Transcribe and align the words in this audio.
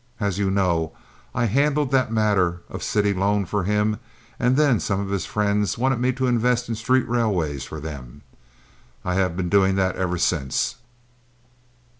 As 0.19 0.39
you 0.39 0.49
know, 0.49 0.93
I 1.35 1.45
handled 1.45 1.91
that 1.91 2.11
matter 2.11 2.63
of 2.69 2.81
city 2.81 3.13
loan 3.13 3.45
for 3.45 3.65
him 3.65 3.99
and 4.39 4.57
then 4.57 4.79
some 4.79 4.99
of 4.99 5.09
his 5.09 5.27
friends 5.27 5.77
wanted 5.77 5.99
me 5.99 6.11
to 6.13 6.25
invest 6.25 6.67
in 6.67 6.73
street 6.73 7.07
railways 7.07 7.65
for 7.65 7.79
them. 7.79 8.23
I 9.05 9.13
have 9.13 9.37
been 9.37 9.47
doing 9.47 9.75
that 9.75 9.97
ever 9.97 10.17
since. 10.17 10.77